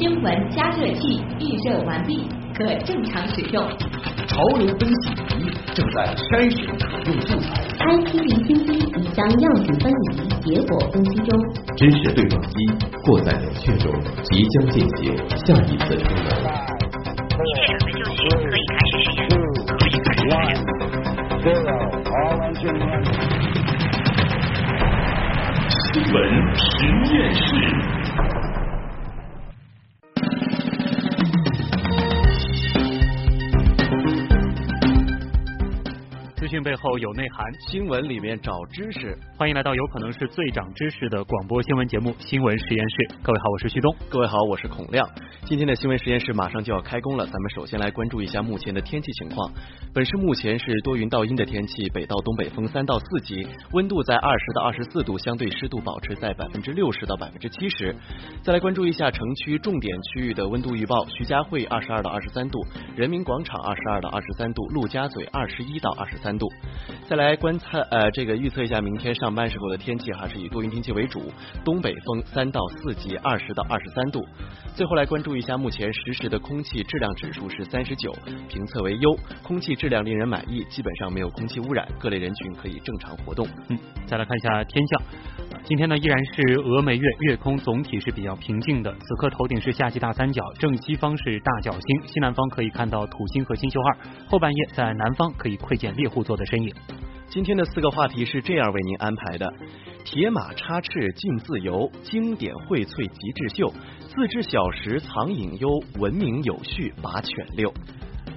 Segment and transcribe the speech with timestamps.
[0.00, 2.26] 新闻加热器预热完毕，
[2.56, 3.62] 可正常使用。
[4.26, 7.52] 潮流分析仪正在筛选可用素材。
[7.84, 11.38] IP 离心机已将样品分离，结果分析中。
[11.76, 12.56] 知识对撞机
[13.04, 13.92] 或在冷却中，
[14.22, 15.14] 即将进行
[15.44, 16.32] 下一次充能。
[17.36, 19.36] 一切准备就绪，可以开始实验。
[19.68, 20.32] 可以开始实验。
[25.92, 26.16] 新闻
[26.56, 26.64] 实
[27.12, 27.99] 验室。
[36.70, 39.18] 背后有内涵，新闻里面找知识。
[39.36, 42.96] 欢迎来到有可能是最长知识的广播新闻节目《新闻实验室》。
[43.24, 43.92] 各位好，我是旭东。
[44.08, 45.04] 各位好，我是孔亮。
[45.44, 49.50] 今天的新闻实验室马上就要开工了，咱们首先来关注一下目前的天气情况。
[49.92, 57.92] 本市目前是多云到阴的天气，北到东北风三到四级，温度在二十到二十四度，相对湿度保持在百分之六十到百分之七十。
[58.44, 66.46] 再来关注一下城区重点区域的温度预报：徐家汇二十二到二十三度，人民广场二十二到二十三度，陆家嘴二十一到二十三度。
[67.08, 71.32] 再来观测呃，这个预测一下明天上班时候的天气，哈是以多云天气为主，
[71.64, 74.24] 东北风三到四级，二十到二十三度。
[74.76, 78.14] 最后来关注一下目前实时的空气质量指数是三十九，
[78.48, 83.46] 评测为优，空气质量令人满意，基本上没有空气污染，各类人群可以正常活动。
[83.68, 85.02] 嗯，再来看一下天象，
[85.70, 93.96] 今天呢依然是峨眉月，月空总体是比较平静的，此刻头顶是夏季大三角，正西方是大角星，西南方可以看到土星和星宿二，
[94.26, 96.74] 后半夜在南方可以窥见猎户座的身影。
[97.28, 99.48] 今天的四个话题是这样为您安排的：
[100.04, 103.72] 铁马插翅尽自由，经典荟萃极致秀，
[104.08, 105.68] 自制小食藏隐忧，
[106.00, 107.72] 文明有序把犬遛。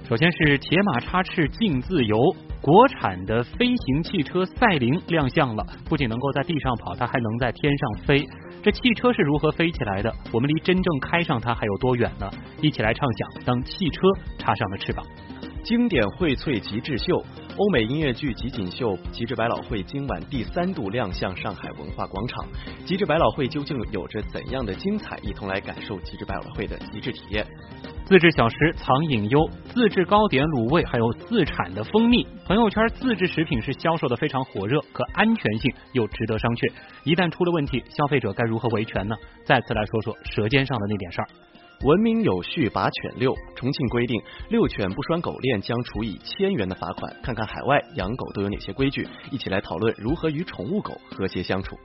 [0.06, 2.18] 首先是铁马插翅竞自由，
[2.60, 8.22] 国产的飞行汽车赛铃亮相了，不仅能够在地上跑，它还能在天上飞。
[8.62, 10.14] 这汽车是如何飞起来的？
[10.30, 12.30] 我们离真正开上它还有多远呢？
[12.60, 14.02] 一起来畅想，当汽车
[14.38, 15.02] 插上了翅膀。
[15.62, 17.24] 经典荟萃极致秀，
[17.56, 22.44] 欧美音乐剧集锦秀极致百老汇今晚第三度亮相上海文化广场。
[22.84, 25.16] 极致百老汇究竟有着怎样的精彩？
[25.22, 27.46] 一同来感受极致百老汇的极致体验。
[28.06, 32.26] 自制小食藏隐忧，自制糕点卤味，还有自产的蜂蜜。
[32.44, 36.72] 朋友圈自制食品是销售的非常火热，可安全性又值得商榷。
[37.04, 39.14] 一旦出了问题，消费者该如何维权呢？
[39.44, 41.28] 再次来说说舌尖上的那点事儿。
[41.82, 47.14] 文明有序把犬遛，重庆规定遛犬不拴狗链将处以千元的罚款。
[47.22, 51.76] 看看海外养狗都有哪些规矩，一起来讨论如何与宠物狗和谐相处。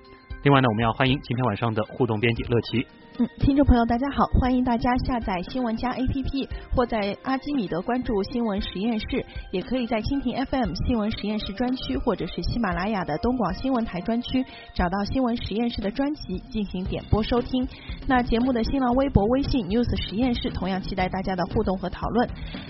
[0.44, 2.88] 另外呢，我们要欢迎今天晚上的互动编辑乐琪。
[3.20, 17.68] 嗯，听众朋友大家好，欢迎大家下载新闻加 APP，或在阿基米德关注新闻实验室，也可以在蜻蜓 FM 新闻实验室专区，或者是喜马拉雅的东广新闻台专区，找到新闻实验室的专辑进行点播收听。
[18.08, 22.30] 那节目的新浪微博、微信 News 实验室同样期待大家的互动和讨论。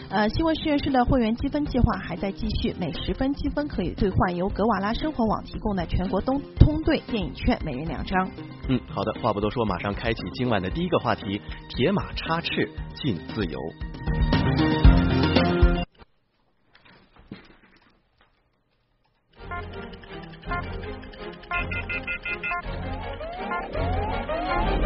[0.10, 8.28] 呃，新闻实验室的会员积分计划还在继续，每十分积分可以兑换由格瓦拉生活网提供的全国东通兑电影券，每人两张。
[8.68, 10.39] 嗯，好的，话不多说，马上开启。
[10.40, 13.60] 今晚的第一个话题：铁马插翅尽自由。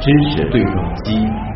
[0.02, 1.53] 知识对撞机。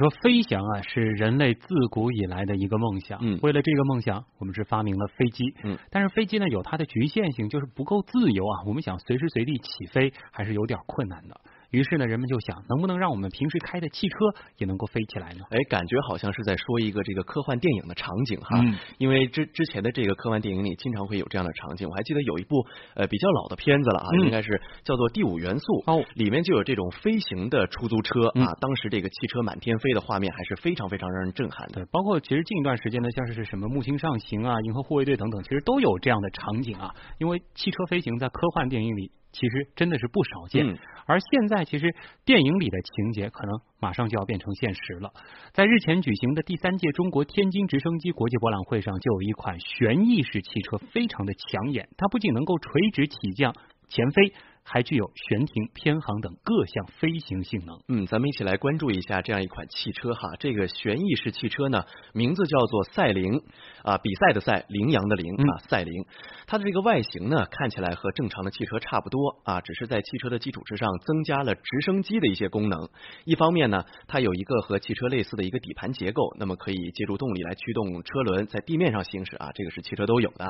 [0.00, 3.18] 说飞翔啊，是人类自古以来的一个梦想。
[3.20, 5.44] 嗯，为了这个梦想，我们是发明了飞机。
[5.62, 8.64] 嗯，但是飞机呢有它的局限性，就是不够自由啊。
[8.66, 11.38] 我们想随时随地起飞，还是有点困难的。
[11.70, 14.16] 于是呢，人们就想，能不能让我们平时开的汽车
[14.58, 15.44] 也能够飞起来呢？
[15.50, 18.58] 哎，感觉好像是在说一个这个科幻电影的场景哈。
[18.60, 18.74] 嗯。
[18.98, 21.88] 因为之之前的这个科幻电影里，经常会有这样的场景。
[21.88, 28.52] 我还记得有一部呃比较老的片子了啊，应该是叫做《第五元素》哦，里面就有这种飞行的出租车啊。
[28.60, 31.74] 当时这个汽车满天飞的画面还是非常非常让人震撼的。
[31.74, 36.94] 对，包括其实近一段时间呢，像是什么木星上行啊、银河护卫队等等，其实都有这样的场景啊。
[37.18, 39.12] 因为汽车飞行在科幻电影里。
[39.32, 41.94] 其实真的是不少见，而现在其实
[42.24, 45.12] 电影里的情节可能马上就要变成现实了。
[45.52, 53.54] 在日前举行的第三届中国天津直升机国际博览会上，就有一款旋翼式汽车非常的抢眼，它不仅能够垂直起降、
[53.88, 54.32] 前飞。
[54.64, 57.80] 还具有悬停、偏航等各项飞行性能。
[57.88, 60.36] 嗯，咱们一起来关注一下这样一款汽车哈。
[60.38, 63.42] 这个旋翼式汽车呢，名字叫做赛羚
[63.82, 66.04] 啊，比赛的赛，羚羊的羚啊，赛羚。
[66.46, 72.88] 它的这个外形呢，看起来和正常的汽车差不多啊，只是在汽车的基础之上增加了直升机的一些功能。
[73.24, 80.48] 一方面呢，它有一个和汽车类似的一个底盘结构，那么可以借助动力来驱动车轮在地面上行驶啊，这个是汽车都有的。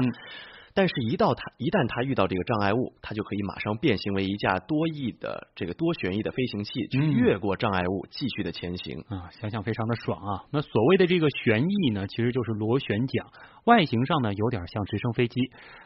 [0.74, 9.30] 但是，一到它一旦它遇到这个障碍物，它就可以马上变形为一架多翼的这个多旋翼的飞行器，去越过障碍物，继续的前行啊！
[9.32, 10.44] 想想非常的爽啊！
[10.52, 13.26] 那所谓的这个旋翼呢，其实就是螺旋桨，
[13.64, 15.40] 外形上呢有点像直升飞机。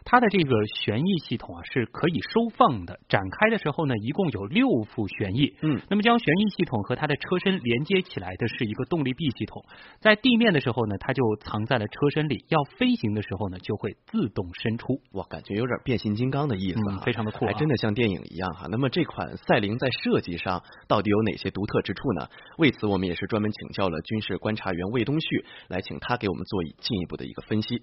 [0.04, 5.54] 它的这个旋翼系统啊是可以收放的，展开的时候呢，一共有六副旋翼。
[5.62, 9.64] 嗯，那么将旋翼系统和它的车身连接起来的是一个动力臂系统，
[10.00, 15.00] 在地面的时候呢，它就藏在了车身里，要飞行的时候呢，就会自动伸出。
[15.12, 18.66] 哇，感觉有点变形金刚的意思啊，非常的酷，还真的像电影一样哈。
[18.70, 22.28] 那么这款赛铃在设计上到底有哪些独特之处呢？
[22.58, 27.82] 为此，我们也是专门请教了军事观察员魏东旭，来请他给我们做进一步的一个分析。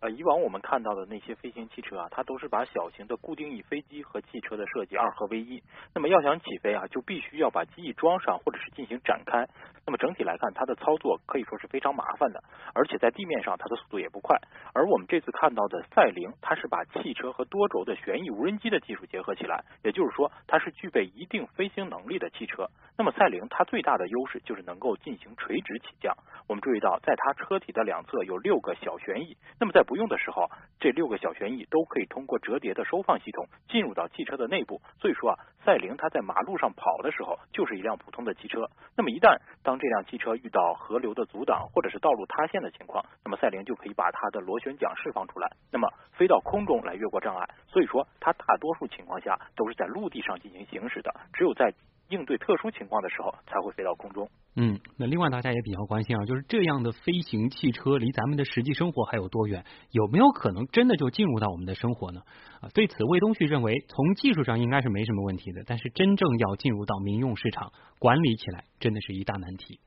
[0.00, 5.62] 呃，以往我们看到的那些飞行汽车啊，它都是把小型的固定翼飞机和汽车的设计二合为一。
[5.94, 9.46] 那么要想起飞啊，就必须要把机翼装上或者是进行展开。
[9.84, 12.42] 那么整体来看，它的操作可以说是非常麻烦的，
[12.74, 14.38] 而且在地面上它的速度也不快。
[14.72, 22.68] 而我们这次看到的赛灵，它是把汽车和多轴的旋翼无人机的技术结合起来，也就是说，它是具备一定飞行能力的汽车。
[22.96, 26.14] 那么赛灵它最大的优势就是能够进行垂直起降。
[26.46, 30.48] 我们注意到，在它车体的两侧有六个小旋翼，那么在不用的时候，
[30.78, 34.80] 这六个小旋翼都可以通过折叠的收放系统进入到汽车的内部。
[35.00, 38.70] 所以说啊，赛羚它在马路上跑的时候就是一辆普通的汽车。
[38.96, 47.48] 那么一旦当这辆汽车遇到河流的阻挡或者是道路塌陷的情况，那么赛羚就可以把它的螺旋桨释放出来，那么飞到空中来越过障碍。
[47.66, 51.74] 所以说，它大多数情况下都是在陆地上进行行驶的，只有在
[52.10, 54.28] 应对特殊情况的时候才会飞到空中。
[54.56, 59.64] 嗯，那另外大家也比较关心啊，就是这样的飞行汽车离咱们的实际生活还有多远？
[59.90, 62.20] 有没有可能真的就进入到我们的生活呢？
[62.60, 69.78] 啊，对此魏东旭认为，从技术上应该是没什么问题的，但是真正要进入到民用市场，管理起来真的是一大难题。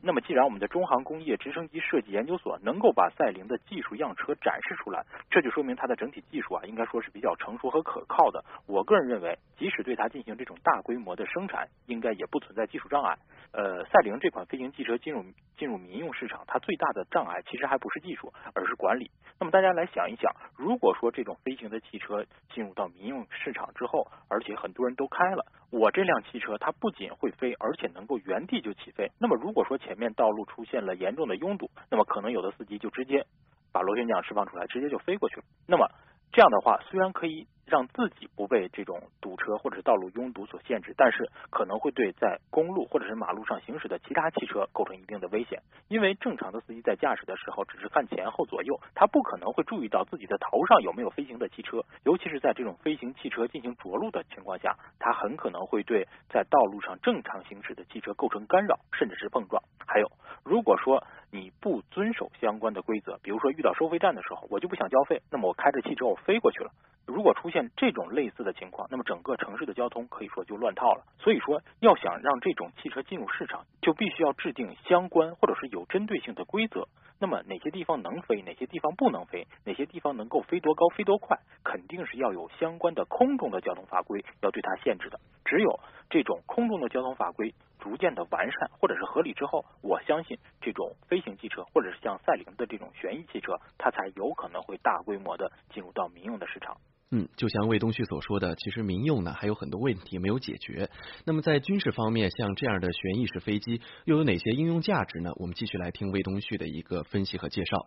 [0.00, 8.44] 那么，既然我们的中航工业直升机设计研究所能够把赛羚的技术样车展示出来，这就说明它的整体技术啊，应该说是比较成熟和可靠的。
[8.66, 13.18] 我个人认为，即使对它进行这种大规模的生产，应该也不存在技术障碍。
[13.52, 15.24] 呃，赛羚这款飞行汽车进入
[15.58, 19.10] 进入民用市场，它最大的障碍其实还不是技术，而是管理。
[19.40, 22.24] 那么大家来想一想，如果说这种飞行的汽车
[22.54, 29.10] 进入到民用市场之后，而且很多人都开了，我这辆汽车它不仅会飞，而且能够原地就起飞。
[29.18, 33.26] 那么如果说前面道路出现了严重的拥堵，那么可能有的司机就直接
[33.72, 35.42] 把螺旋桨释放出来，直接就飞过去了。
[35.66, 35.88] 那么
[36.32, 45.60] 这样的话，虽然可以让自己不被这种堵车或者是道路拥堵所限制，但是可能会对在公路或者是马路上行驶的其他汽车构成一定的危险。
[45.88, 51.84] 因为正常的司机在驾驶的时候，只是看前后左右，他不可能会注意到自己的头上有没有飞行的汽车。
[52.04, 59.62] 尤其是在这种飞行汽车进行着陆的情况下，它很可能会对在道路上正常行驶的汽车构成干扰，甚至是碰撞。
[59.86, 60.10] 还有，
[60.44, 66.70] 如果说你不遵守相关的规则，比如说遇到收费站的时候，我就不想交费，那么我开着汽车我飞过去了。
[67.18, 71.02] 如果出现这种类似的情况，那么整个城市的交通可以说就乱套了。
[71.18, 76.86] 所以说，要想让这种汽车进入市场，就必须要制定相关或者是有针对性的规则。
[77.18, 85.18] 那么哪些地方能飞，哪些地方不能飞，哪些地方能够飞多高、飞多快，肯定是要有相关的空中的交通法规要对它限制的。
[85.44, 87.52] 只有这种空中的交通法规
[87.88, 96.76] 逐渐的完善或者是合理之后，我相信这种飞行汽车或者是像赛羚的这种旋翼汽车，它才有可能会大规模的进入到民用的市场。
[97.10, 100.90] 嗯，就像魏东旭所说的，其实民用呢还有很多问题没有解决。
[101.24, 105.32] 那么在军事方面，像这样的旋翼式飞机又有哪些应用价值呢？
[105.36, 107.86] 我们继续来听魏东旭的一个分析和介绍。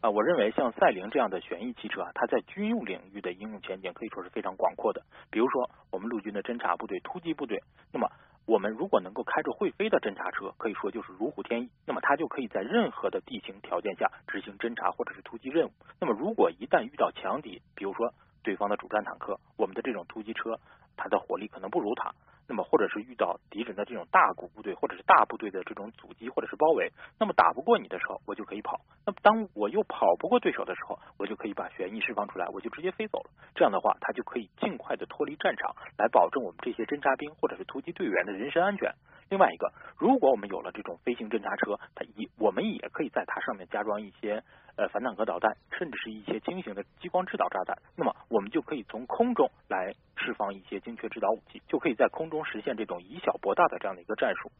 [0.00, 5.02] 啊，我认为像赛羚这样的旋翼汽车啊，它在军用领域的应用前景可以说是非常广阔的。
[5.30, 7.58] 比如说，我们陆军的侦察部队、突击部队，
[7.90, 8.06] 那么
[8.46, 11.70] 我们如果能够开着会飞的侦察车，可以说就是如虎添翼。
[11.86, 15.72] 那么它就可以在任何的地形条件下执行侦察或者是突击任务。
[16.00, 20.58] 那么如果一旦遇到强敌，比如说对方的主战坦克，我们的这种突击车，
[20.96, 22.12] 它的火力可能不如它。
[22.46, 28.82] 那么，或者是遇到敌人的这种大股部队，或者是大部队的这种阻击或者是包围，那么打不过你的时候，我就可以跑。
[29.06, 33.30] 那么，当我又跑不过对手的时候，我就可以把旋翼释放出来，我就直接飞走了。
[33.54, 38.92] 这样的话，它就可以尽快的脱离战场，来保证我们这些侦察兵或者是突击队员的人身安全。
[39.30, 44.42] 另外一个，如果我们有了这种飞行侦察车，它也我们也可以在它上面加装一些
[44.76, 47.76] 呃反坦克导弹，甚至是一些轻型的激光制导炸弹。
[47.96, 54.50] 那么，我们就可以从空中来释放一些精确制导武器，就可以在空中实现这种以小博大的这样的一个战术。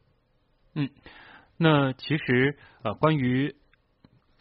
[0.75, 0.89] 嗯，
[1.59, 3.55] 那其实呃，关于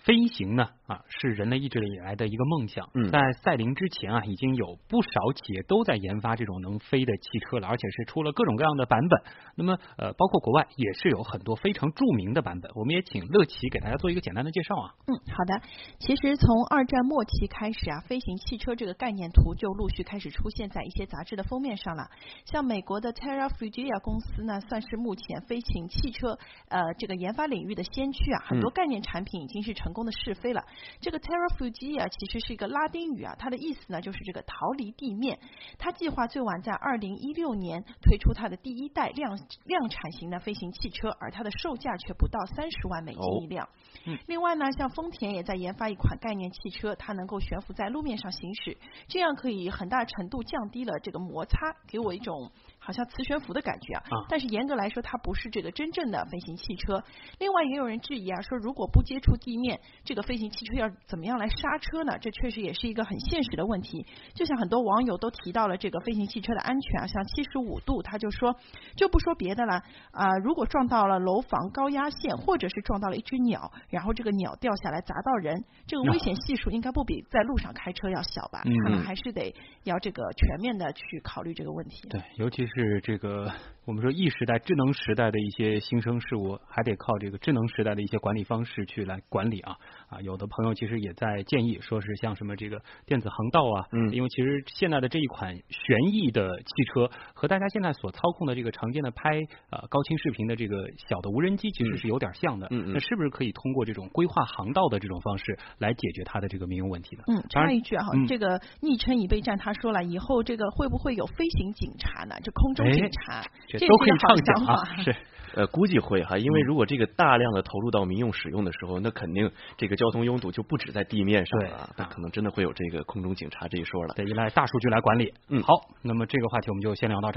[0.04, 2.90] 飞行呢，啊，是人类一直以来的一个梦想。
[2.94, 9.22] 嗯，在赛灵之前啊，已经有不少企业都在研发这种能飞的汽车了，而且是出了各种各样的版本。
[9.56, 12.70] 那么呃，包括国外也是有很多非常著名的版本。
[12.76, 14.94] 我们也请乐奇给大家做一个简单的介绍啊。
[15.08, 15.62] 嗯，好的。
[16.00, 22.10] 其实从二战末期开始啊，飞行汽车这个概念图就陆续开始出现在一些杂志的封面上了。
[22.44, 26.38] 像美国的 Terra Fugia 公司呢，算是目前飞行汽车
[26.68, 30.62] 呃这个研发领域的先驱啊，很多概念产品已经是成功的试飞了。
[31.00, 35.40] 这个 Terra Fugia 其实是一个拉丁语啊，它的意思呢就是这个逃离地面。
[35.78, 43.68] 它计划最晚在二零一六年推出它的第一代量量产型的飞行汽车，而它的售价却不到三十万美金一辆。
[44.06, 48.78] 嗯，另外呢，像丰田也在研发一款概念汽车，它能够悬浮在路面上行驶，
[49.08, 52.52] 这样可以很大程度降低了这个摩擦，给我一种
[52.84, 54.04] 好像磁悬浮的感觉啊。
[54.10, 57.04] 啊但是严格来说，它不是这个真正的飞行汽车。
[57.40, 62.18] 另外，也有人质疑啊，说如果不接触地面，这个飞行汽车要怎么样来刹车呢？
[62.20, 64.06] 这确实也是一个很现实的问题。
[64.34, 68.56] 就像很多网友都提到了这个飞行汽车的安全啊，像七十五度，他就说
[68.96, 78.62] 就不说别的了啊、如果撞到了楼房高压线，或者是撞到了一只鸟，然后这个鸟掉下来砸到人，这个危险系数应该不比在路上开车要小吧？
[78.66, 82.08] 嗯看来还是得要这个全面的去考虑这个问题。
[82.10, 83.52] 对，尤其是这个
[83.86, 89.76] 我们说 E 时代、智能时代的一些新生事物，还得靠这个智能时代的一些管理方式去来管理啊
[90.08, 90.22] 啊！
[90.22, 100.78] 有的朋友其实也在建议，说是像什么这个电子航道啊，嗯因为其实现在的这一款旋翼的汽车和大家现在所操控的这个常见的拍呃高清视频的这个
[101.10, 107.24] 小的无人机其实是有点像的，嗯嗯那是不是可以通过这种规划航道的这种方式来解决它的这个民用问题呢？
[107.28, 112.36] 嗯，插一句啊，嗯这个昵称已被占，他说了，以后这个会不会有飞行警察呢？
[112.42, 115.16] 这空中哎警察，这都可以畅想啊。，是。
[115.56, 124.16] 呃，估计会哈，因为如果这个大量的投入到民用使用的时候，那肯定这个交通拥堵就不止在地面上了，那可能真的会有这个空中警察这一说了。
[124.16, 125.32] 得依赖大数据来管理。
[125.50, 127.32] 嗯好，那么这个话题我们就先聊到这儿。